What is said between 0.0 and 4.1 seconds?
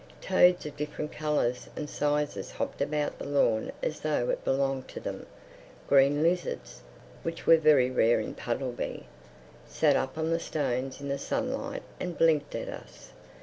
Toads of different colors and sizes hopped about the lawn as